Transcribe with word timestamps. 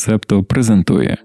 Септо 0.00 0.42
презентує. 0.44 1.16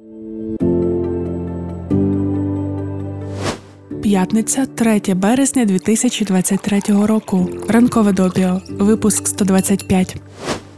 П'ятниця, 4.04 4.66
3 4.66 5.02
березня 5.16 5.66
2023 5.66 6.80
року. 6.88 7.50
Ранкове 7.70 8.14
допіо. 8.14 8.62
Випуск 8.80 9.28
125. 9.28 10.22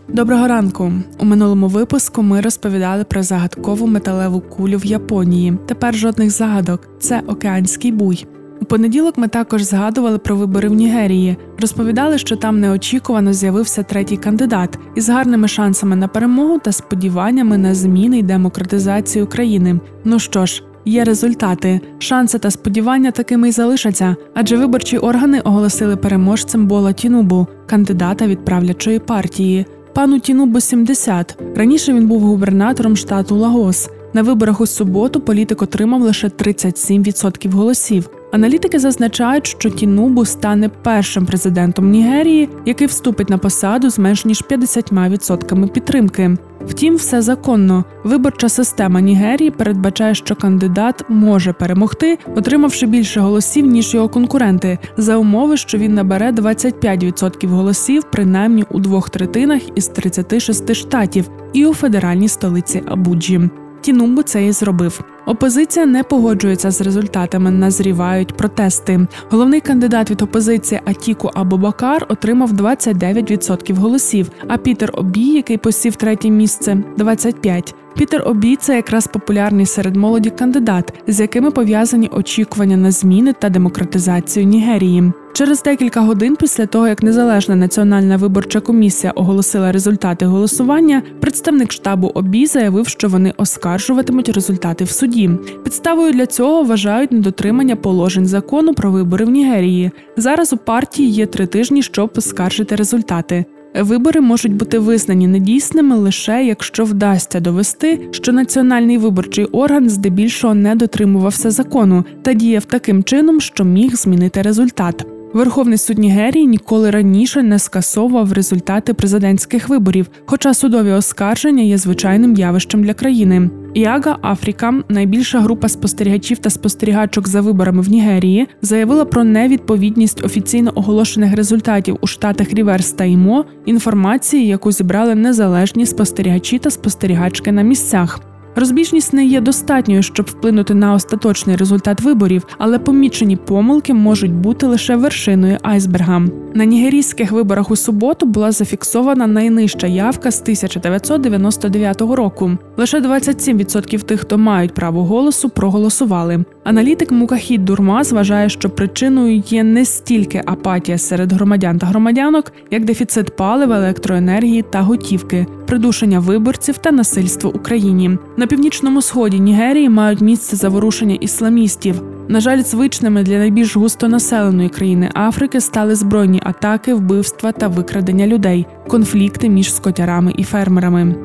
Доброго 0.07 0.47
ранку. 0.47 0.93
У 1.19 1.25
минулому 1.25 1.67
випуску 1.67 2.23
ми 2.23 2.41
розповідали 2.41 3.03
про 3.03 3.23
загадкову 3.23 3.87
металеву 3.87 4.41
кулю 4.41 4.77
в 4.77 4.85
Японії. 4.85 5.57
Тепер 5.65 5.95
жодних 5.95 6.31
загадок. 6.31 6.89
Це 6.99 7.21
океанський 7.27 7.91
буй. 7.91 8.27
У 8.61 8.65
понеділок 8.65 9.17
ми 9.17 9.27
також 9.27 9.63
згадували 9.63 10.17
про 10.17 10.35
вибори 10.35 10.69
в 10.69 10.73
Нігерії. 10.73 11.37
Розповідали, 11.59 12.17
що 12.17 12.35
там 12.35 12.59
неочікувано 12.59 13.33
з'явився 13.33 13.83
третій 13.83 14.17
кандидат 14.17 14.79
із 14.95 15.09
гарними 15.09 15.47
шансами 15.47 15.95
на 15.95 16.07
перемогу 16.07 16.59
та 16.59 16.71
сподіваннями 16.71 17.57
на 17.57 17.75
зміни 17.75 18.19
й 18.19 18.23
демократизацію 18.23 19.27
країни. 19.27 19.79
Ну 20.05 20.19
що 20.19 20.45
ж, 20.45 20.63
є 20.85 21.03
результати. 21.03 21.81
Шанси 21.99 22.39
та 22.39 22.51
сподівання 22.51 23.11
такими 23.11 23.49
й 23.49 23.51
залишаться, 23.51 24.15
адже 24.33 24.57
виборчі 24.57 24.97
органи 24.97 25.39
оголосили 25.39 25.95
переможцем 25.95 26.67
Бола 26.67 26.93
Тінубу, 26.93 27.47
кандидата 27.65 28.27
від 28.27 28.45
правлячої 28.45 28.99
партії. 28.99 29.65
Пану 29.93 30.19
Тінубу 30.19 30.59
70. 30.59 31.37
Раніше 31.55 31.93
він 31.93 32.07
був 32.07 32.21
губернатором 32.21 32.97
штату 32.97 33.35
Лагос. 33.35 33.89
На 34.13 34.21
виборах 34.21 34.61
у 34.61 34.67
суботу 34.67 35.21
політик 35.21 35.61
отримав 35.61 36.01
лише 36.01 36.27
37% 36.27 37.51
голосів. 37.51 38.09
Аналітики 38.31 38.79
зазначають, 38.79 39.47
що 39.47 39.69
Тінубу 39.69 40.25
стане 40.25 40.69
першим 40.69 41.25
президентом 41.25 41.89
Нігерії, 41.89 42.49
який 42.65 42.87
вступить 42.87 43.29
на 43.29 43.37
посаду 43.37 43.89
з 43.89 43.99
менш 43.99 44.25
ніж 44.25 44.43
50% 44.43 45.69
підтримки. 45.69 46.37
Втім, 46.67 46.95
все 46.95 47.21
законно. 47.21 47.83
Виборча 48.03 48.49
система 48.49 49.01
Нігерії 49.01 49.51
передбачає, 49.51 50.15
що 50.15 50.35
кандидат 50.35 51.03
може 51.09 51.53
перемогти, 51.53 52.17
отримавши 52.35 52.85
більше 52.85 53.19
голосів 53.19 53.65
ніж 53.65 53.93
його 53.93 54.09
конкуренти, 54.09 54.79
за 54.97 55.17
умови, 55.17 55.57
що 55.57 55.77
він 55.77 55.93
набере 55.93 56.31
25% 56.31 57.47
голосів, 57.47 58.03
принаймні 58.11 58.65
у 58.71 58.79
двох 58.79 59.09
третинах 59.09 59.61
із 59.75 59.87
36 59.87 60.75
штатів, 60.75 61.29
і 61.53 61.65
у 61.65 61.73
федеральній 61.73 62.27
столиці 62.27 62.83
Абуджі. 62.87 63.49
Тінумбу 63.81 64.23
це 64.23 64.45
і 64.45 64.51
зробив. 64.51 65.01
Опозиція 65.25 65.85
не 65.85 66.03
погоджується 66.03 66.71
з 66.71 66.81
результатами. 66.81 67.51
Назрівають 67.51 68.37
протести. 68.37 69.07
Головний 69.29 69.61
кандидат 69.61 70.11
від 70.11 70.21
опозиції 70.21 70.81
Атіку 70.85 71.31
Абубакар 71.33 72.05
отримав 72.09 72.51
29% 72.53 73.75
голосів. 73.75 74.29
А 74.47 74.57
Пітер 74.57 74.91
Обі, 74.93 75.25
який 75.25 75.57
посів 75.57 75.95
третє 75.95 76.29
місце, 76.29 76.77
25%. 76.97 77.73
Пітер 77.97 78.23
Обій 78.27 78.55
це 78.55 78.75
якраз 78.75 79.07
популярний 79.07 79.65
серед 79.65 79.95
молоді 79.95 80.29
кандидат, 80.29 80.93
з 81.07 81.19
якими 81.19 81.51
пов'язані 81.51 82.07
очікування 82.07 82.77
на 82.77 82.91
зміни 82.91 83.33
та 83.33 83.49
демократизацію 83.49 84.45
Нігерії. 84.45 85.11
Через 85.37 85.63
декілька 85.63 86.01
годин 86.01 86.35
після 86.35 86.65
того, 86.65 86.87
як 86.87 87.03
незалежна 87.03 87.55
національна 87.55 88.17
виборча 88.17 88.59
комісія 88.59 89.13
оголосила 89.15 89.71
результати 89.71 90.25
голосування, 90.25 91.03
представник 91.19 91.71
штабу 91.71 92.07
ОБІ 92.07 92.45
заявив, 92.45 92.87
що 92.87 93.07
вони 93.07 93.33
оскаржуватимуть 93.37 94.29
результати 94.29 94.83
в 94.83 94.89
суді. 94.89 95.29
Підставою 95.63 96.13
для 96.13 96.25
цього 96.25 96.63
вважають 96.63 97.11
недотримання 97.11 97.75
положень 97.75 98.25
закону 98.25 98.73
про 98.73 98.91
вибори 98.91 99.25
в 99.25 99.29
Нігерії. 99.29 99.91
Зараз 100.17 100.53
у 100.53 100.57
партії 100.57 101.09
є 101.09 101.25
три 101.25 101.47
тижні, 101.47 101.83
щоб 101.83 102.11
оскаржити 102.17 102.75
результати. 102.75 103.45
Вибори 103.79 104.21
можуть 104.21 104.55
бути 104.55 104.79
визнані 104.79 105.27
недійсними 105.27 105.95
лише 105.95 106.45
якщо 106.45 106.85
вдасться 106.85 107.39
довести, 107.39 108.07
що 108.11 108.31
національний 108.31 108.97
виборчий 108.97 109.45
орган 109.45 109.89
здебільшого 109.89 110.53
не 110.53 110.75
дотримувався 110.75 111.51
закону 111.51 112.05
та 112.21 112.33
діяв 112.33 112.65
таким 112.65 113.03
чином, 113.03 113.41
що 113.41 113.63
міг 113.63 113.95
змінити 113.95 114.41
результат. 114.41 115.16
Верховний 115.37 115.77
суд 115.77 115.97
Нігерії 115.97 116.47
ніколи 116.47 116.91
раніше 116.91 117.43
не 117.43 117.59
скасовував 117.59 118.33
результати 118.33 118.93
президентських 118.93 119.69
виборів, 119.69 120.09
хоча 120.25 120.53
судові 120.53 120.91
оскарження 120.91 121.63
є 121.63 121.77
звичайним 121.77 122.35
явищем 122.35 122.83
для 122.83 122.93
країни. 122.93 123.49
Іага 123.73 124.17
Афріка, 124.21 124.73
найбільша 124.89 125.39
група 125.39 125.69
спостерігачів 125.69 126.37
та 126.37 126.49
спостерігачок 126.49 127.27
за 127.27 127.41
виборами 127.41 127.81
в 127.81 127.89
Нігерії, 127.89 128.47
заявила 128.61 129.05
про 129.05 129.23
невідповідність 129.23 130.25
офіційно 130.25 130.71
оголошених 130.75 131.35
результатів 131.35 131.97
у 132.01 132.07
штатах 132.07 132.53
Ріверс 132.53 132.91
та 132.91 133.05
Імо 133.05 133.45
інформації, 133.65 134.47
яку 134.47 134.71
зібрали 134.71 135.15
незалежні 135.15 135.85
спостерігачі 135.85 136.59
та 136.59 136.69
спостерігачки 136.69 137.51
на 137.51 137.61
місцях. 137.61 138.19
Розбіжність 138.57 139.13
не 139.13 139.25
є 139.25 139.41
достатньою, 139.41 140.03
щоб 140.03 140.25
вплинути 140.25 140.73
на 140.73 140.93
остаточний 140.93 141.55
результат 141.55 142.01
виборів, 142.01 142.45
але 142.57 142.79
помічені 142.79 143.35
помилки 143.35 143.93
можуть 143.93 144.33
бути 144.33 144.65
лише 144.65 144.95
вершиною 144.95 145.57
айсберга. 145.63 146.21
На 146.53 146.65
нігерійських 146.65 147.31
виборах 147.31 147.71
у 147.71 147.75
суботу 147.75 148.25
була 148.25 148.51
зафіксована 148.51 149.27
найнижча 149.27 149.87
явка 149.87 150.31
з 150.31 150.41
1999 150.41 152.01
року. 152.01 152.51
Лише 152.77 152.99
27% 152.99 154.03
тих, 154.03 154.21
хто 154.21 154.37
мають 154.37 154.73
право 154.73 155.03
голосу, 155.03 155.49
проголосували. 155.49 156.45
Аналітик 156.63 157.11
Мукахід 157.11 157.65
Дурмаз 157.65 158.11
вважає, 158.11 158.49
що 158.49 158.69
причиною 158.69 159.43
є 159.47 159.63
не 159.63 159.85
стільки 159.85 160.41
апатія 160.45 160.97
серед 160.97 161.33
громадян 161.33 161.79
та 161.79 161.87
громадянок, 161.87 162.53
як 162.71 162.85
дефіцит 162.85 163.35
палива, 163.35 163.77
електроенергії 163.77 164.61
та 164.61 164.81
готівки, 164.81 165.45
придушення 165.65 166.19
виборців 166.19 166.77
та 166.77 166.91
насильство 166.91 167.51
Україні. 167.55 168.17
На 168.37 168.46
північному 168.47 169.01
сході 169.01 169.39
Нігерії 169.39 169.89
мають 169.89 170.21
місце 170.21 170.55
заворушення 170.55 171.15
ісламістів. 171.15 172.01
На 172.27 172.39
жаль, 172.39 172.61
звичними 172.63 173.23
для 173.23 173.37
найбільш 173.37 173.75
густонаселеної 173.75 174.69
країни 174.69 175.11
Африки 175.15 175.61
стали 175.61 175.95
збройні 175.95 176.41
атаки, 176.43 176.93
вбивства 176.93 177.51
та 177.51 177.67
викрадення 177.67 178.27
людей, 178.27 178.65
конфлікти 178.87 179.49
між 179.49 179.73
скотярами 179.73 180.33
і 180.37 180.43
фермерами. 180.43 181.15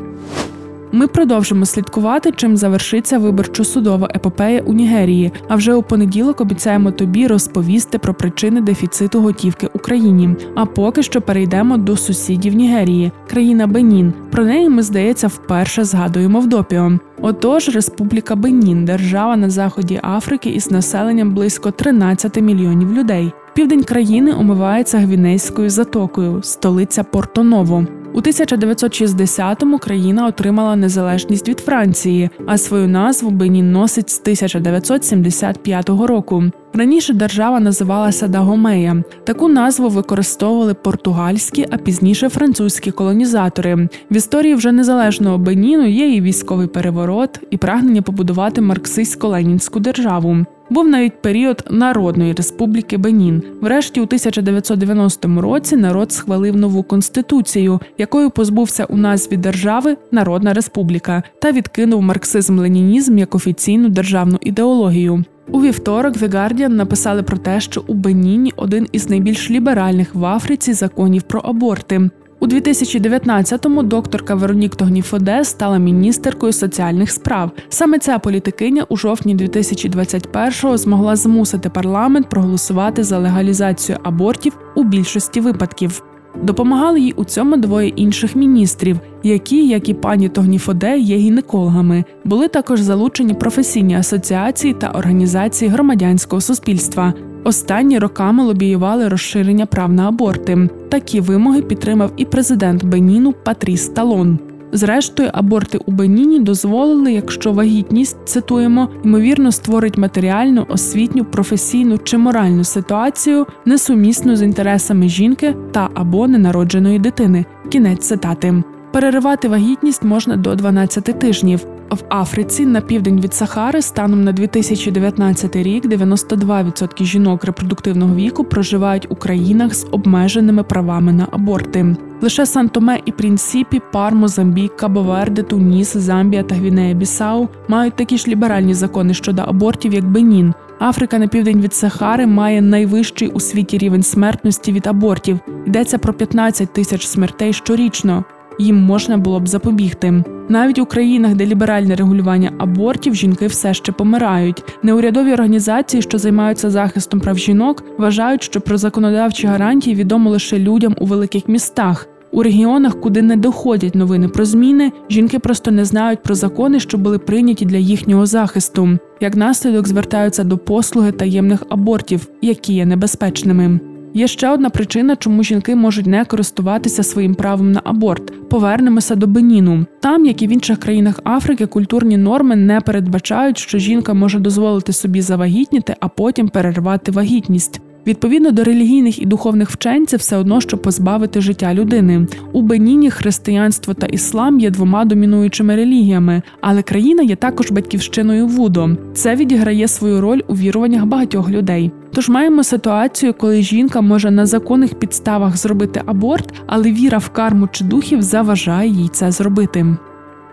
Ми 0.94 1.06
продовжимо 1.06 1.66
слідкувати, 1.66 2.32
чим 2.36 2.56
завершиться 2.56 3.19
виборчо-судова 3.19 4.16
епопея 4.16 4.60
у 4.60 4.72
Нігерії. 4.72 5.32
А 5.48 5.56
вже 5.56 5.75
у 5.75 5.82
понеділок 5.82 6.41
обіцяємо 6.41 6.91
тобі 6.91 7.26
розповісти 7.26 7.98
про 7.98 8.14
причини 8.14 8.60
дефіциту 8.60 9.20
готівки 9.20 9.69
Україні. 9.72 10.36
А 10.54 10.66
поки 10.66 11.03
що 11.03 11.20
перейдемо 11.20 11.76
до 11.76 11.97
сусідів 11.97 12.54
Нігерії, 12.54 13.12
країна 13.30 13.66
Бенін. 13.66 14.12
Про 14.30 14.44
неї 14.44 14.69
ми 14.69 14.82
здається 14.82 15.26
вперше 15.26 15.84
згадуємо 15.84 16.41
в 16.41 16.47
допіо. 16.47 16.92
Отож, 17.20 17.69
Республіка 17.69 18.36
Бенін, 18.36 18.84
держава 18.84 19.36
на 19.36 19.50
заході 19.50 20.00
Африки 20.03 20.50
із 20.50 20.70
населенням 20.70 21.34
близько 21.34 21.70
13 21.70 22.41
мільйонів 22.41 22.92
людей. 22.92 23.32
Південь 23.54 23.84
країни 23.84 24.34
омивається 24.34 24.98
Гвінейською 24.98 25.70
затокою, 25.70 26.42
столиця 26.42 27.03
Порто-Ново. 27.03 27.86
У 28.14 28.20
1960-му 28.20 29.78
країна 29.78 30.26
отримала 30.26 30.76
незалежність 30.76 31.48
від 31.48 31.60
Франції, 31.60 32.30
а 32.46 32.58
свою 32.58 32.88
назву 32.88 33.30
Бенін 33.30 33.72
носить 33.72 34.10
з 34.10 34.20
1975 34.20 35.88
року. 35.88 36.44
Раніше 36.74 37.14
держава 37.14 37.60
називалася 37.60 38.28
Дагомея. 38.28 39.02
Таку 39.24 39.48
назву 39.48 39.88
використовували 39.88 40.74
португальські, 40.74 41.66
а 41.70 41.76
пізніше 41.76 42.28
французькі 42.28 42.90
колонізатори. 42.90 43.88
В 44.10 44.16
історії 44.16 44.54
вже 44.54 44.72
незалежного 44.72 45.38
Беніну 45.38 45.86
є 45.86 46.14
і 46.14 46.20
військовий 46.20 46.66
переворот, 46.66 47.40
і 47.50 47.56
прагнення 47.56 48.02
побудувати 48.02 48.60
марксистсько-ленінську 48.60 49.80
державу. 49.80 50.46
Був 50.72 50.88
навіть 50.88 51.22
період 51.22 51.65
Народної 51.71 52.33
республіки 52.33 52.97
Бенін. 52.97 53.43
Врешті, 53.60 54.00
у 54.00 54.03
1990 54.03 55.41
році 55.41 55.77
народ 55.77 56.12
схвалив 56.12 56.56
нову 56.56 56.83
конституцію, 56.83 57.81
якою 57.99 58.31
позбувся 58.31 58.84
у 58.84 58.97
назві 58.97 59.37
держави 59.37 59.97
Народна 60.10 60.53
Республіка 60.53 61.22
та 61.38 61.53
відкинув 61.53 62.03
марксизм-ленінізм 62.03 63.19
як 63.19 63.34
офіційну 63.34 63.89
державну 63.89 64.39
ідеологію. 64.41 65.24
У 65.51 65.63
вівторок 65.63 66.16
The 66.16 66.28
Guardian 66.28 66.69
написали 66.69 67.22
про 67.22 67.36
те, 67.36 67.60
що 67.60 67.84
у 67.86 67.95
Беніні 67.95 68.53
один 68.57 68.89
із 68.92 69.10
найбільш 69.10 69.51
ліберальних 69.51 70.15
в 70.15 70.25
Африці 70.25 70.72
законів 70.72 71.22
про 71.22 71.41
аборти. 71.41 72.10
У 72.42 72.47
2019-му 72.47 73.83
докторка 73.83 74.34
Веронік 74.34 74.77
Тогніфоде 74.77 75.44
стала 75.44 75.78
міністеркою 75.78 76.53
соціальних 76.53 77.10
справ. 77.10 77.50
Саме 77.68 77.98
ця 77.98 78.18
політикиня 78.18 78.86
у 78.89 78.97
жовтні 78.97 79.36
2021-го 79.36 80.77
змогла 80.77 81.16
змусити 81.16 81.71
парламент 81.71 82.28
проголосувати 82.28 83.04
за 83.04 83.18
легалізацію 83.18 83.98
абортів 84.03 84.59
у 84.77 84.84
більшості 84.84 85.41
випадків. 85.41 86.03
Допомагали 86.42 87.00
їй 87.00 87.12
у 87.16 87.24
цьому 87.24 87.56
двоє 87.56 87.89
інших 87.89 88.36
міністрів, 88.36 89.00
які, 89.22 89.68
як 89.68 89.89
і 89.89 89.94
пані 89.94 90.28
Тогніфоде, 90.28 90.98
є 90.98 91.16
гінекологами. 91.16 92.04
Були 92.24 92.48
також 92.48 92.80
залучені 92.80 93.34
професійні 93.34 93.94
асоціації 93.94 94.74
та 94.74 94.89
організації 94.89 95.71
громадянського 95.71 96.41
суспільства. 96.41 97.15
Останні 97.44 97.98
роками 97.98 98.44
лобіювали 98.44 99.09
розширення 99.09 99.66
прав 99.66 99.92
на 99.92 100.09
аборти. 100.09 100.68
Такі 100.89 101.21
вимоги 101.21 101.62
підтримав 101.62 102.12
і 102.16 102.24
президент 102.24 102.84
Беніну 102.84 103.33
Патріс 103.33 103.89
Талон. 103.89 104.39
Зрештою, 104.72 105.30
аборти 105.33 105.78
у 105.86 105.92
Беніні 105.92 106.41
дозволили, 106.41 107.12
якщо 107.12 107.53
вагітність 107.53 108.16
цитуємо, 108.24 108.89
ймовірно 109.04 109.53
створить 109.53 109.98
матеріальну, 109.98 110.66
освітню, 110.68 111.24
професійну 111.24 111.98
чи 111.98 112.18
моральну 112.18 112.65
ситуацію, 112.65 113.47
несумісну 113.65 114.36
з 114.36 114.42
інтересами 114.42 115.09
жінки 115.09 115.56
та 115.72 115.89
або 115.94 116.28
ненародженої 116.28 116.98
дитини. 116.98 117.44
Кінець 117.68 118.09
цитати. 118.09 118.62
Переривати 118.92 119.48
вагітність 119.48 120.04
можна 120.04 120.36
до 120.36 120.54
12 120.54 121.04
тижнів. 121.04 121.66
В 121.92 122.04
Африці 122.09 122.66
на 122.66 122.80
південь 122.80 123.21
від 123.21 123.34
Сахари 123.34 123.83
станом 123.83 124.24
на 124.24 124.33
2019 124.33 125.56
рік 125.56 125.86
92% 125.86 127.04
жінок 127.04 127.44
репродуктивного 127.44 128.15
віку 128.15 128.44
проживають 128.44 129.06
у 129.10 129.15
країнах 129.15 129.74
з 129.74 129.86
обмеженими 129.91 130.62
правами 130.62 131.12
на 131.12 131.28
аборти. 131.33 131.97
Лише 132.21 132.47
Сан-Томе 132.47 133.00
і 133.04 133.12
Прінсіпі, 133.12 133.80
Пармо, 133.92 134.28
Замбік, 134.28 134.77
Кабоверде, 134.77 135.42
Туніс, 135.42 135.97
Замбія 135.97 136.42
та 136.42 136.54
Гвінея 136.54 136.94
Бісау 136.94 137.48
мають 137.68 137.97
такі 137.97 138.18
ж 138.18 138.28
ліберальні 138.28 138.74
закони 138.74 139.15
щодо 139.15 139.42
абортів, 139.42 139.94
як 139.94 140.10
Бенін. 140.10 140.54
Африка 140.80 141.18
на 141.18 141.27
південь 141.28 141.60
від 141.60 141.74
Сахари 141.74 142.27
має 142.27 142.60
найвищий 142.60 143.28
у 143.28 143.41
світі 143.41 143.78
рівень 143.78 144.03
смертності 144.03 144.72
від 144.72 144.86
абортів. 144.86 145.39
Йдеться 145.66 145.98
про 145.98 146.12
15 146.12 146.72
тисяч 146.72 147.06
смертей 147.06 147.53
щорічно 147.53 148.24
їм 148.59 148.77
можна 148.77 149.16
було 149.16 149.41
б 149.41 149.49
запобігти. 149.49 150.25
Навіть 150.49 150.78
у 150.78 150.87
країнах, 150.87 151.34
де 151.34 151.47
ліберальне 151.47 151.95
регулювання 151.95 152.53
абортів, 152.59 153.15
жінки 153.15 153.47
все 153.47 153.75
ще 153.75 153.93
помирають. 153.93 154.65
Неурядові 154.83 155.33
організації, 155.33 156.03
що 156.03 156.19
займаються 156.19 156.71
захистом 156.71 157.21
прав 157.21 157.39
жінок, 157.39 157.84
вважають, 157.99 158.43
що 158.43 158.60
про 158.60 158.77
законодавчі 158.77 159.47
гарантії 159.47 159.97
відомо 159.97 160.31
лише 160.31 160.59
людям 160.59 160.97
у 161.01 161.07
великих 161.07 161.49
містах. 161.49 162.09
У 162.33 162.43
регіонах, 162.43 163.01
куди 163.01 163.22
не 163.22 163.37
доходять 163.37 163.95
новини 163.95 164.28
про 164.28 164.45
зміни, 164.45 164.93
жінки 165.10 165.39
просто 165.39 165.71
не 165.71 165.84
знають 165.84 166.22
про 166.22 166.34
закони, 166.34 166.81
що 166.81 166.99
були 166.99 167.19
прийняті 167.19 167.65
для 167.65 167.77
їхнього 167.77 168.27
захисту. 168.27 168.99
Як 169.21 169.37
наслідок 169.37 169.89
звертаються 169.89 170.45
до 170.45 170.59
послуги 170.59 171.13
таємних 171.13 171.63
абортів, 171.69 172.28
які 172.43 172.75
є 172.75 172.87
небезпечними. 172.87 173.91
Є 174.14 174.26
ще 174.26 174.48
одна 174.48 174.70
причина, 174.70 175.16
чому 175.16 175.42
жінки 175.42 175.76
можуть 175.76 176.06
не 176.06 176.24
користуватися 176.24 177.03
своїм 177.03 177.34
правом 177.34 177.72
на 177.72 177.80
аборт. 177.84 178.48
Повернемося 178.48 179.14
до 179.14 179.26
Беніну. 179.26 179.86
Там, 180.00 180.26
як 180.26 180.42
і 180.42 180.47
в 180.47 180.53
інших 180.53 180.78
країнах 180.78 181.20
Африки, 181.24 181.66
культурні 181.66 182.16
норми 182.16 182.56
не 182.56 182.80
передбачають, 182.80 183.59
що 183.59 183.78
жінка 183.78 184.14
може 184.14 184.38
дозволити 184.38 184.92
собі 184.92 185.20
завагітніти, 185.20 185.97
а 186.00 186.09
потім 186.09 186.48
перервати 186.48 187.12
вагітність. 187.12 187.80
Відповідно 188.07 188.51
до 188.51 188.65
релігійних 188.65 189.22
і 189.22 189.27
духовних 189.27 189.71
вчень, 189.71 190.07
це 190.07 190.16
все 190.16 190.37
одно, 190.37 190.60
щоб 190.60 190.83
позбавити 190.83 191.41
життя 191.41 191.75
людини. 191.75 192.27
У 192.53 192.63
Беніні 192.63 193.10
християнство 193.10 193.95
та 193.95 194.07
іслам 194.07 194.60
є 194.60 194.71
двома 194.71 195.04
домінуючими 195.04 195.77
релігіями, 195.77 196.43
але 196.60 196.83
країна 196.83 197.22
є 197.22 197.37
також 197.37 197.71
батьківщиною 197.71 198.47
Вудо. 198.47 198.91
Це 199.15 199.37
відіграє 199.37 199.89
свою 199.89 200.21
роль 200.21 200.41
у 200.49 200.54
віруваннях 200.54 201.04
багатьох 201.04 201.51
людей. 201.51 201.91
Тож 202.13 202.28
маємо 202.28 202.65
ситуацію, 202.65 203.34
коли 203.34 203.63
жінка 203.63 204.01
може 204.01 204.31
на 204.31 204.47
законних 204.47 204.95
підставах 204.95 205.57
зробити 205.57 206.03
аборт, 206.07 206.54
але 206.66 206.93
віра 206.93 207.19
в 207.19 207.28
карму 207.28 207.69
чи 207.72 207.84
духів 207.84 208.22
заважає 208.22 208.91
їй 208.91 209.09
це 209.09 209.31
зробити. 209.31 209.97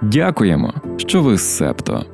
Дякуємо, 0.01 0.73
що 0.97 1.21
ви 1.21 1.37
з 1.37 1.41
септо. 1.41 2.05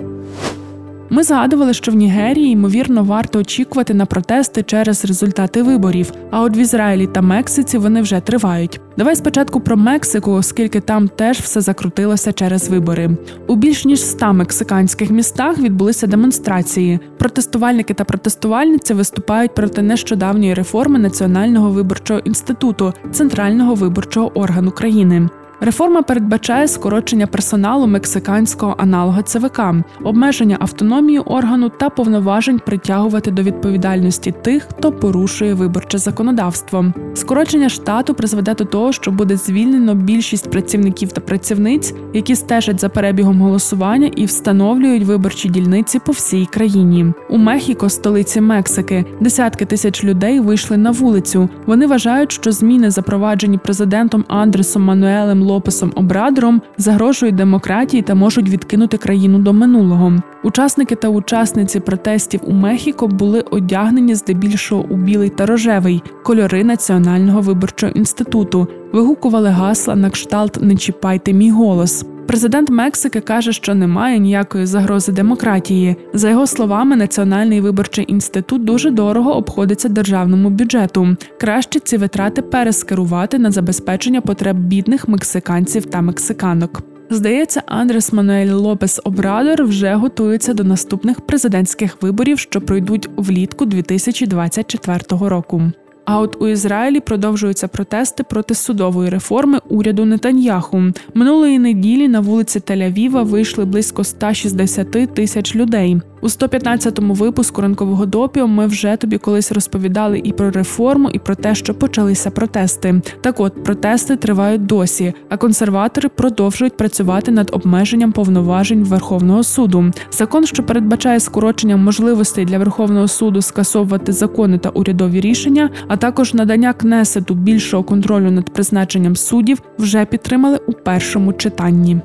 Ми 1.15 1.23
згадували, 1.23 1.73
що 1.73 1.91
в 1.91 1.95
Нігерії 1.95 2.51
ймовірно 2.51 3.03
варто 3.03 3.39
очікувати 3.39 3.94
на 3.94 4.06
протести 4.06 4.63
через 4.63 5.06
результати 5.06 5.63
виборів. 5.63 6.12
А 6.31 6.41
от 6.41 6.57
в 6.57 6.59
Ізраїлі 6.59 7.07
та 7.07 7.21
Мексиці 7.21 7.77
вони 7.77 8.01
вже 8.01 8.19
тривають. 8.19 8.81
Давай 8.97 9.15
спочатку 9.15 9.59
про 9.59 9.77
Мексику, 9.77 10.31
оскільки 10.31 10.79
там 10.79 11.07
теж 11.07 11.39
все 11.39 11.62
закрутилося 11.62 12.33
через 12.33 12.69
вибори. 12.69 13.17
У 13.47 13.56
більш 13.56 13.85
ніж 13.85 14.00
ста 14.00 14.33
мексиканських 14.33 15.09
містах 15.09 15.59
відбулися 15.59 16.07
демонстрації. 16.07 17.00
Протестувальники 17.17 17.94
та 17.94 18.03
протестувальниці 18.03 18.94
виступають 18.94 19.56
проти 19.56 19.81
нещодавньої 19.81 20.53
реформи 20.53 21.00
Національного 21.00 21.69
виборчого 21.69 22.19
інституту 22.19 22.94
центрального 23.12 23.75
виборчого 23.75 24.39
органу 24.39 24.71
країни. 24.71 25.29
Реформа 25.60 26.02
передбачає 26.02 26.68
скорочення 26.68 27.28
персоналу 27.28 27.88
мексиканського 27.88 28.75
аналога 28.78 29.22
ЦВК, 29.24 29.62
обмеження 30.04 30.57
автономії 30.60 31.19
органу 31.19 31.69
та 31.69 31.90
повноважень 31.90 32.60
притягувати 32.66 33.31
до 33.31 33.42
відповідальності 33.42 34.34
тих, 34.42 34.68
хто 34.69 34.92
порушує 34.92 35.54
виборче 35.54 35.98
законодавство. 35.98 36.86
Скорочення 37.13 37.69
штату 37.69 38.13
призведе 38.13 38.54
до 38.54 38.66
того, 38.66 38.92
що 38.92 39.12
буде 39.12 39.38
звільнено 39.38 39.96
більшість 39.96 40.52
працівників 40.52 41.12
та 41.12 41.22
працівниць, 41.22 41.94
які 42.13 42.36
стежать 42.36 42.80
за 42.80 42.90
перебігом 42.90 43.42
голосування 43.42 44.12
і 44.16 44.25
встановлюють 44.25 45.04
виборчі 45.04 45.50
дільниці 45.50 46.00
по 46.00 46.12
всій 46.12 46.46
країні. 46.46 47.13
У 47.30 47.38
Мехіко, 47.38 47.90
столиці 47.90 48.42
Мексики, 48.42 49.06
десятки 49.19 49.66
тисяч 49.66 50.04
людей 50.04 50.40
вийшли 50.40 50.78
на 50.78 50.92
вулицю. 50.92 51.50
Вони 51.66 51.88
вважають, 51.88 52.31
що 52.31 52.51
зміни, 52.51 52.92
запроваджені 52.92 53.58
президентом 53.58 54.25
Андресом 54.28 54.84
Мануелем 54.84 55.44
Лопесом 55.45 55.92
Обрадором 55.95 56.62
загрожують 56.77 57.36
демократії 57.36 58.03
та 58.03 58.15
можуть 58.15 58.50
відкинути 58.50 58.97
країну 58.97 59.39
до 59.39 59.53
минулого. 59.53 60.13
Учасники 60.44 60.95
та 60.95 61.09
учасниці 61.09 61.80
протестів 61.80 62.39
у 62.44 62.51
Мехіко 62.51 63.07
були 63.07 63.42
одягнені 63.42 64.15
здебільшого 64.15 64.86
у 64.89 64.95
білий 64.95 65.30
та 65.30 65.45
рожевий 65.45 66.03
кольори 66.24 66.63
Національного 66.63 67.42
виборчого 67.42 67.92
інституту. 67.95 68.68
Вигукували 68.94 69.50
гасла 69.50 69.95
на 69.95 70.09
кшталт 70.09 70.57
Не 70.62 70.75
чіпайте 70.75 71.33
мій 71.33 71.51
голос. 71.51 72.06
Президент 72.27 72.69
Мексики 72.69 73.22
каже, 73.22 73.54
що 73.54 73.75
немає 73.75 74.19
ніякої 74.19 74.66
загрози 74.66 75.12
демократії. 75.12 75.95
За 76.13 76.30
його 76.30 76.48
словами, 76.48 76.95
Національний 76.95 77.62
виборчий 77.62 78.06
інститут 78.07 78.63
дуже 78.63 78.92
дорого 78.92 79.38
обходиться 79.38 79.89
державному 79.89 80.50
бюджету. 80.50 81.18
Краще 81.39 81.80
ці 81.80 81.98
витрати 81.98 82.42
перескерувати 82.42 83.39
на 83.39 83.51
забезпечення 83.51 84.22
потреб 84.22 84.57
бідних 84.57 85.07
мексиканців 85.07 85.86
та 85.86 86.01
мексиканок. 86.01 86.81
Здається, 87.10 87.62
Андрес 87.66 88.13
Мануель 88.13 88.51
Лопес 88.51 89.01
Обрадор 89.04 89.63
вже 89.63 89.94
готується 89.94 90.54
до 90.54 90.63
наступних 90.63 91.22
президентських 91.22 91.98
виборів, 92.01 92.39
що 92.39 92.62
пройдуть 92.62 93.10
влітку 93.18 93.66
2024 93.66 95.00
року. 95.10 95.72
А 96.06 96.19
от 96.19 96.42
у 96.42 96.48
Ізраїлі 96.48 97.00
продовжуються 97.00 97.68
протести 97.68 98.24
проти 98.24 98.56
судової 98.56 99.10
реформи 99.10 99.60
уряду 99.69 100.06
Нетаньяху. 100.06 100.84
Минулої 101.13 101.60
неділі 101.60 102.07
на 102.07 102.19
вулиці 102.19 102.60
Тель-Авіва 102.60 103.24
вийшли 103.24 103.66
близько 103.66 104.04
160 104.04 105.13
тисяч 105.13 105.56
людей. 105.56 106.01
У 106.25 106.27
115-му 106.27 107.13
випуску 107.13 107.62
ранкового 107.62 108.05
допіо 108.05 108.48
ми 108.48 108.67
вже 108.67 108.96
тобі 108.96 109.17
колись 109.17 109.51
розповідали 109.51 110.22
і 110.24 110.32
про 110.34 110.51
реформу, 110.51 111.10
і 111.10 111.20
про 111.20 111.36
те, 111.36 111.55
що 111.55 111.74
почалися 111.74 112.32
протести. 112.32 113.01
Так 113.22 113.39
от 113.39 113.63
протести 113.63 114.15
тривають 114.15 114.65
досі, 114.65 115.13
а 115.29 115.38
консерватори 115.38 116.10
продовжують 116.10 116.77
працювати 116.77 117.32
над 117.32 117.50
обмеженням 117.53 118.12
повноважень 118.12 118.84
Верховного 118.84 119.44
суду. 119.44 119.91
Закон, 120.12 120.46
що 120.46 120.63
передбачає 120.63 121.20
скорочення 121.20 121.77
можливостей 121.77 122.46
для 122.46 122.58
Верховного 122.58 123.08
суду 123.08 123.41
скасовувати 123.41 124.12
закони 124.12 124.58
та 124.58 124.70
урядові 124.70 125.22
рішення, 125.22 125.70
а 125.88 125.98
також 125.98 126.34
надання 126.34 126.74
кнесету 126.74 127.34
більшого 127.34 127.84
контролю 127.84 128.32
над 128.32 128.53
призначенням 128.53 129.15
суддів, 129.15 129.62
вже 129.77 130.05
підтримали 130.05 130.60
у 130.67 130.72
першому 130.74 131.34
читанні. 131.34 132.01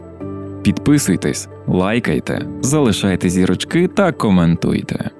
Підписуйтесь, 0.62 1.48
лайкайте, 1.66 2.46
залишайте 2.60 3.28
зірочки 3.28 3.88
та 3.88 4.12
коментуйте. 4.12 5.10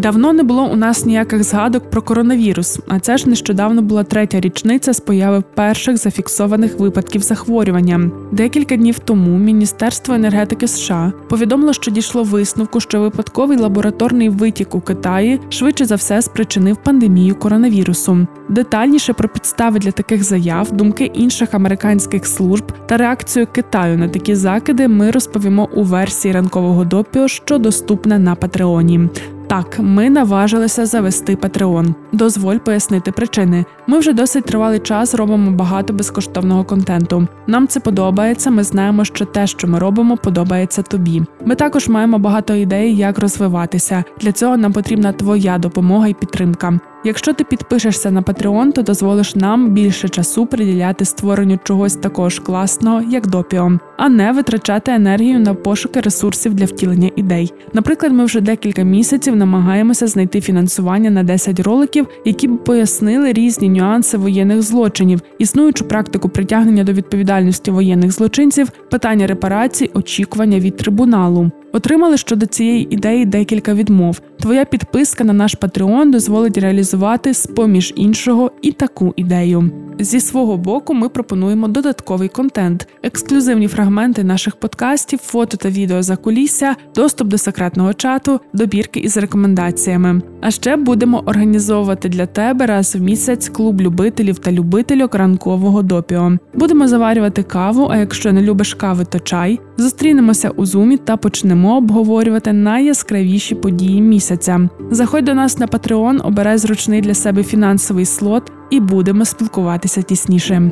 Давно 0.00 0.32
не 0.32 0.42
було 0.42 0.64
у 0.64 0.76
нас 0.76 1.06
ніяких 1.06 1.44
згадок 1.44 1.90
про 1.90 2.02
коронавірус, 2.02 2.80
а 2.88 3.00
це 3.00 3.18
ж 3.18 3.28
нещодавно 3.28 3.82
була 3.82 4.04
третя 4.04 4.40
річниця 4.40 4.92
з 4.92 5.00
появи 5.00 5.42
перших 5.54 5.96
зафіксованих 5.96 6.78
випадків 6.78 7.22
захворювання. 7.22 8.10
Декілька 8.32 8.76
днів 8.76 8.98
тому 8.98 9.38
Міністерство 9.38 10.14
енергетики 10.14 10.68
США 10.68 11.12
повідомило, 11.28 11.72
що 11.72 11.90
дійшло 11.90 12.22
висновку, 12.22 12.80
що 12.80 13.00
випадковий 13.00 13.58
лабораторний 13.58 14.28
витік 14.28 14.74
у 14.74 14.80
Китаї 14.80 15.40
швидше 15.48 15.84
за 15.84 15.94
все 15.94 16.22
спричинив 16.22 16.76
пандемію 16.76 17.34
коронавірусу. 17.34 18.26
Детальніше 18.48 19.12
про 19.12 19.28
підстави 19.28 19.78
для 19.78 19.90
таких 19.90 20.24
заяв, 20.24 20.72
думки 20.72 21.04
інших 21.04 21.54
американських 21.54 22.26
служб 22.26 22.72
та 22.86 22.96
реакцію 22.96 23.46
Китаю 23.52 23.98
на 23.98 24.08
такі 24.08 24.34
закиди 24.34 24.88
ми 24.88 25.10
розповімо 25.10 25.68
у 25.74 25.82
версії 25.82 26.34
ранкового 26.34 26.84
допіо, 26.84 27.28
що 27.28 27.58
доступна 27.58 28.18
на 28.18 28.34
Патреоні. 28.34 29.08
Так, 29.50 29.78
ми 29.78 30.10
наважилися 30.10 30.86
завести 30.86 31.34
Patreon. 31.34 31.94
Дозволь 32.12 32.56
пояснити 32.56 33.12
причини. 33.12 33.64
Ми 33.86 33.98
вже 33.98 34.12
досить 34.12 34.44
тривалий 34.44 34.78
час 34.78 35.14
робимо 35.14 35.50
багато 35.50 35.92
безкоштовного 35.92 36.64
контенту. 36.64 37.28
Нам 37.46 37.68
це 37.68 37.80
подобається. 37.80 38.50
Ми 38.50 38.64
знаємо, 38.64 39.04
що 39.04 39.24
те, 39.24 39.46
що 39.46 39.68
ми 39.68 39.78
робимо, 39.78 40.16
подобається 40.16 40.82
тобі. 40.82 41.22
Ми 41.44 41.54
також 41.54 41.88
маємо 41.88 42.18
багато 42.18 42.54
ідей, 42.54 42.96
як 42.96 43.18
розвиватися. 43.18 44.04
Для 44.20 44.32
цього 44.32 44.56
нам 44.56 44.72
потрібна 44.72 45.12
твоя 45.12 45.58
допомога 45.58 46.08
і 46.08 46.14
підтримка. 46.14 46.80
Якщо 47.04 47.32
ти 47.32 47.44
підпишешся 47.44 48.10
на 48.10 48.22
Patreon, 48.22 48.72
то 48.72 48.82
дозволиш 48.82 49.34
нам 49.34 49.70
більше 49.70 50.08
часу 50.08 50.46
приділяти 50.46 51.04
створенню 51.04 51.58
чогось 51.64 51.96
такого 51.96 52.30
ж 52.30 52.42
класного, 52.42 53.02
як 53.10 53.26
допіо, 53.26 53.78
а 53.96 54.08
не 54.08 54.32
витрачати 54.32 54.92
енергію 54.92 55.38
на 55.38 55.54
пошуки 55.54 56.00
ресурсів 56.00 56.54
для 56.54 56.64
втілення 56.64 57.10
ідей. 57.16 57.52
Наприклад, 57.72 58.12
ми 58.12 58.24
вже 58.24 58.40
декілька 58.40 58.82
місяців 58.82 59.36
намагаємося 59.36 60.06
знайти 60.06 60.40
фінансування 60.40 61.10
на 61.10 61.22
10 61.22 61.60
роликів, 61.60 62.06
які 62.24 62.48
б 62.48 62.64
пояснили 62.64 63.32
різні 63.32 63.68
нюанси 63.68 64.18
воєнних 64.18 64.62
злочинів, 64.62 65.20
існуючу 65.38 65.84
практику 65.84 66.28
притягнення 66.28 66.84
до 66.84 66.92
відповідальності 66.92 67.70
воєнних 67.70 68.12
злочинців, 68.12 68.70
питання 68.90 69.26
репарацій, 69.26 69.90
очікування 69.94 70.58
від 70.58 70.76
трибуналу. 70.76 71.50
Отримали 71.72 72.16
щодо 72.16 72.46
цієї 72.46 72.94
ідеї 72.94 73.24
декілька 73.26 73.74
відмов. 73.74 74.20
Твоя 74.40 74.64
підписка 74.64 75.24
на 75.24 75.32
наш 75.32 75.56
Patreon 75.56 76.10
дозволить 76.10 76.58
реалізувати 76.58 77.34
з 77.34 77.46
поміж 77.46 77.92
іншого 77.96 78.50
і 78.62 78.72
таку 78.72 79.14
ідею. 79.16 79.70
Зі 79.98 80.20
свого 80.20 80.56
боку, 80.56 80.94
ми 80.94 81.08
пропонуємо 81.08 81.68
додатковий 81.68 82.28
контент, 82.28 82.88
ексклюзивні 83.02 83.68
фрагменти 83.68 84.24
наших 84.24 84.56
подкастів, 84.56 85.18
фото 85.18 85.56
та 85.56 85.68
відео 85.68 86.02
за 86.02 86.16
кулісся, 86.16 86.76
доступ 86.94 87.28
до 87.28 87.38
секретного 87.38 87.94
чату, 87.94 88.40
добірки 88.52 89.00
із 89.00 89.16
рекомендаціями. 89.16 90.22
А 90.40 90.50
ще 90.50 90.76
будемо 90.76 91.22
організовувати 91.26 92.08
для 92.08 92.26
тебе 92.26 92.66
раз 92.66 92.96
в 92.96 93.00
місяць 93.00 93.48
клуб 93.48 93.80
любителів 93.80 94.38
та 94.38 94.52
любительок 94.52 95.14
ранкового 95.14 95.82
допіо. 95.82 96.32
Будемо 96.54 96.88
заварювати 96.88 97.42
каву. 97.42 97.88
А 97.90 97.96
якщо 97.96 98.32
не 98.32 98.42
любиш 98.42 98.74
кави, 98.74 99.04
то 99.04 99.18
чай. 99.18 99.60
Зустрінемося 99.76 100.50
у 100.50 100.66
зумі 100.66 100.96
та 100.96 101.16
почнемо 101.16 101.59
обговорювати 101.68 102.52
найяскравіші 102.52 103.54
події 103.54 104.00
місяця. 104.00 104.68
Заходь 104.90 105.24
до 105.24 105.34
нас 105.34 105.58
на 105.58 105.66
Patreon, 105.66 106.26
обирай 106.26 106.58
зручний 106.58 107.00
для 107.00 107.14
себе 107.14 107.42
фінансовий 107.42 108.04
слот 108.04 108.52
і 108.70 108.80
будемо 108.80 109.24
спілкуватися 109.24 110.02
тісніше. 110.02 110.70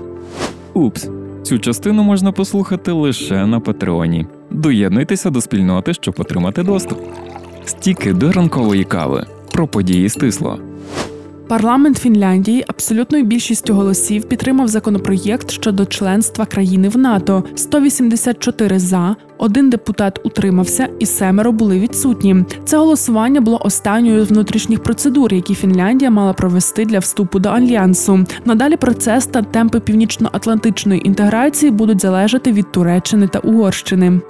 Упс, 0.74 1.08
цю 1.42 1.58
частину 1.58 2.02
можна 2.02 2.32
послухати 2.32 2.92
лише 2.92 3.46
на 3.46 3.60
Патреоні. 3.60 4.26
Доєднуйтеся 4.50 5.30
до 5.30 5.40
спільноти, 5.40 5.94
щоб 5.94 6.14
отримати 6.18 6.62
доступ. 6.62 6.98
Стіки 7.64 8.12
до 8.12 8.32
ранкової 8.32 8.84
кави 8.84 9.26
про 9.52 9.66
події 9.66 10.08
стисло. 10.08 10.58
Парламент 11.48 11.98
Фінляндії 11.98 12.64
абсолютною 12.66 13.24
більшістю 13.24 13.74
голосів 13.74 14.24
підтримав 14.24 14.68
законопроєкт 14.68 15.50
щодо 15.50 15.86
членства 15.86 16.46
країни 16.46 16.88
в 16.88 16.98
НАТО. 16.98 17.44
184 17.54 18.78
за, 18.78 19.16
один 19.38 19.70
депутат 19.70 20.20
утримався, 20.24 20.88
і 20.98 21.06
семеро 21.06 21.52
були 21.52 21.78
відсутні. 21.80 22.44
Це 22.64 22.76
голосування 22.76 23.40
було 23.40 23.60
останньою 23.64 24.24
з 24.24 24.30
внутрішніх 24.30 24.82
процедур, 24.82 25.34
які 25.34 25.54
Фінляндія 25.54 26.10
мала 26.10 26.32
провести 26.32 26.84
для 26.84 26.98
вступу 26.98 27.38
до 27.38 27.48
альянсу. 27.48 28.24
Надалі 28.44 28.76
процес 28.76 29.26
та 29.26 29.42
темпи 29.42 29.80
північно-атлантичної 29.80 31.06
інтеграції 31.06 31.72
будуть 31.72 32.00
залежати 32.00 32.52
від 32.52 32.72
Туреччини 32.72 33.28
та 33.28 33.38
Угорщини. 33.38 34.20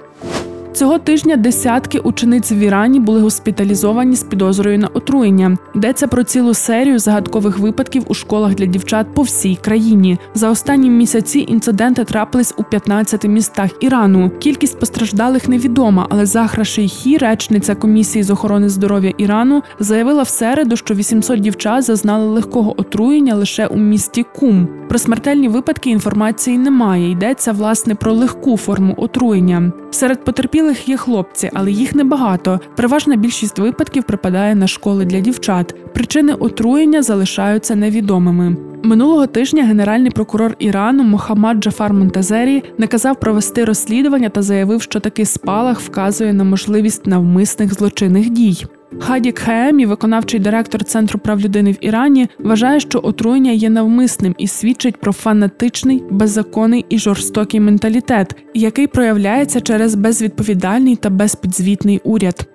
Цього 0.73 0.99
тижня 0.99 1.35
десятки 1.35 1.99
учениць 1.99 2.51
в 2.51 2.53
Ірані 2.53 2.99
були 2.99 3.21
госпіталізовані 3.21 4.15
з 4.15 4.23
підозрою 4.23 4.79
на 4.79 4.87
отруєння. 4.87 5.57
Йдеться 5.75 6.07
про 6.07 6.23
цілу 6.23 6.53
серію 6.53 6.99
загадкових 6.99 7.59
випадків 7.59 8.03
у 8.07 8.13
школах 8.13 8.55
для 8.55 8.65
дівчат 8.65 9.07
по 9.13 9.21
всій 9.21 9.55
країні. 9.55 10.17
За 10.33 10.49
останні 10.49 10.89
місяці 10.89 11.45
інциденти 11.47 12.03
трапились 12.03 12.53
у 12.57 12.63
15 12.63 13.23
містах 13.23 13.69
Ірану. 13.81 14.29
Кількість 14.29 14.79
постраждалих 14.79 15.47
невідома, 15.47 16.07
але 16.09 16.25
Захра 16.25 16.63
Шейхі, 16.63 17.17
речниця 17.17 17.75
комісії 17.75 18.23
з 18.23 18.29
охорони 18.29 18.69
здоров'я 18.69 19.13
Ірану, 19.17 19.63
заявила 19.79 20.23
в 20.23 20.29
середу, 20.29 20.75
що 20.75 20.93
800 20.93 21.39
дівчат 21.39 21.83
зазнали 21.83 22.25
легкого 22.25 22.81
отруєння 22.81 23.35
лише 23.35 23.67
у 23.67 23.77
місті 23.77 24.25
Кум. 24.35 24.67
Про 24.89 24.99
смертельні 24.99 25.47
випадки 25.47 25.89
інформації 25.89 26.57
немає. 26.57 27.11
Йдеться 27.11 27.51
власне 27.51 27.95
про 27.95 28.13
легку 28.13 28.57
форму 28.57 28.95
отруєння. 28.97 29.71
Серед 29.91 30.23
потерпілих 30.59 30.89
є 30.89 30.97
хлопці, 30.97 31.49
але 31.53 31.71
їх 31.71 31.95
небагато. 31.95 32.59
Переважна 32.75 33.15
більшість 33.15 33.59
випадків 33.59 34.03
припадає 34.03 34.55
на 34.55 34.67
школи 34.67 35.05
для 35.05 35.19
дівчат. 35.19 35.93
Причини 35.93 36.33
отруєння 36.33 37.01
залишаються 37.01 37.75
невідомими. 37.75 38.55
Минулого 38.83 39.27
тижня 39.27 39.63
генеральний 39.63 40.11
прокурор 40.11 40.55
Ірану 40.59 41.03
Мохаммад 41.03 41.57
Джафар 41.57 41.93
Монтазері 41.93 42.63
наказав 42.77 43.19
провести 43.19 43.65
розслідування 43.65 44.29
та 44.29 44.41
заявив, 44.41 44.81
що 44.81 44.99
такий 44.99 45.25
спалах 45.25 45.79
вказує 45.79 46.33
на 46.33 46.43
можливість 46.43 47.07
навмисних 47.07 47.73
злочинних 47.73 48.29
дій. 48.29 48.65
Хадік 48.99 49.39
Хаемі, 49.39 49.85
виконавчий 49.85 50.39
директор 50.39 50.83
Центру 50.83 51.19
прав 51.19 51.39
людини 51.39 51.71
в 51.71 51.77
Ірані, 51.81 52.27
вважає, 52.39 52.79
що 52.79 52.99
отруєння 53.03 53.51
є 53.51 53.69
навмисним 53.69 54.35
і 54.37 54.47
свідчить 54.47 54.97
про 54.97 55.13
фанатичний, 55.13 56.03
беззаконний 56.09 56.85
і 56.89 56.99
жорстокий 56.99 57.59
менталітет, 57.59 58.35
який 58.53 58.87
проявляється 58.87 59.61
через 59.61 59.95
безвідповідальний 59.95 60.95
та 60.95 61.09
безпідзвітний 61.09 62.01
уряд. 62.03 62.47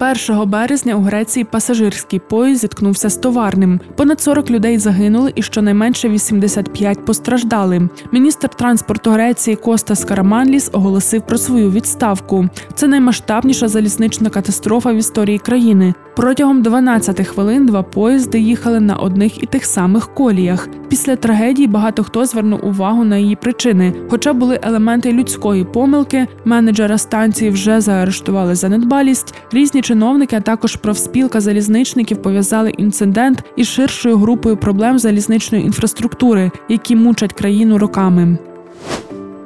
1 0.00 0.50
березня 0.50 0.94
у 0.94 1.00
Греції 1.00 1.44
пасажирський 1.44 2.18
поїзд 2.18 2.60
зіткнувся 2.60 3.08
з 3.08 3.16
товарним. 3.16 3.80
Понад 3.96 4.20
40 4.20 4.50
людей 4.50 4.78
загинули 4.78 5.32
і 5.34 5.42
щонайменше 5.42 6.08
85 6.08 7.04
постраждали. 7.04 7.88
Міністр 8.12 8.48
транспорту 8.48 9.10
Греції 9.10 9.56
Костас 9.56 10.04
Караманліс 10.04 10.70
оголосив 10.72 11.26
про 11.26 11.38
свою 11.38 11.70
відставку. 11.70 12.48
Це 12.74 12.86
наймасштабніша 12.86 13.68
залізнична 13.68 14.30
катастрофа 14.30 14.92
в 14.92 14.96
історії 14.96 15.38
країни. 15.38 15.94
Протягом 16.20 16.62
12 16.62 17.26
хвилин 17.26 17.66
два 17.66 17.82
поїзди 17.82 18.38
їхали 18.38 18.80
на 18.80 18.96
одних 18.96 19.42
і 19.42 19.46
тих 19.46 19.64
самих 19.64 20.14
коліях. 20.14 20.68
Після 20.88 21.16
трагедії 21.16 21.68
багато 21.68 22.04
хто 22.04 22.24
звернув 22.24 22.66
увагу 22.66 23.04
на 23.04 23.16
її 23.16 23.36
причини. 23.36 23.92
Хоча 24.10 24.32
були 24.32 24.60
елементи 24.62 25.12
людської 25.12 25.64
помилки, 25.64 26.26
менеджера 26.44 26.98
станції 26.98 27.50
вже 27.50 27.80
заарештували 27.80 28.54
за 28.54 28.68
недбалість. 28.68 29.34
Різні 29.52 29.82
чиновники, 29.82 30.36
а 30.36 30.40
також 30.40 30.76
профспілка 30.76 31.40
залізничників 31.40 32.22
пов'язали 32.22 32.70
інцидент 32.70 33.44
із 33.56 33.66
ширшою 33.66 34.16
групою 34.16 34.56
проблем 34.56 34.98
залізничної 34.98 35.64
інфраструктури, 35.64 36.50
які 36.68 36.96
мучать 36.96 37.32
країну 37.32 37.78
роками. 37.78 38.38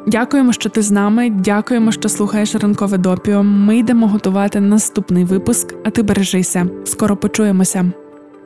Дякуємо, 0.07 0.53
що 0.53 0.69
ти 0.69 0.83
з 0.83 0.91
нами. 0.91 1.31
Дякуємо, 1.31 1.93
що 1.93 2.09
слухаєш 2.09 2.55
ранкове 2.55 2.99
допіо. 2.99 3.43
Ми 3.43 3.79
йдемо 3.79 4.09
готувати 4.09 4.61
наступний 4.61 5.25
випуск, 5.25 5.75
а 5.85 5.91
ти 5.91 6.03
бережися. 6.03 6.67
Скоро 6.85 7.17
почуємося. 7.17 7.93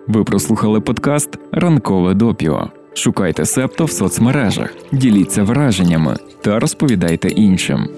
Ви 0.07 0.25
прослухали 0.25 0.81
подкаст 0.81 1.39
Ранкове 1.53 2.15
допіо. 2.15 2.69
Шукайте 2.95 3.45
септо 3.45 3.85
в 3.85 3.91
соцмережах, 3.91 4.75
діліться 4.93 5.43
враженнями 5.43 6.17
та 6.41 6.59
розповідайте 6.59 7.29
іншим. 7.29 7.89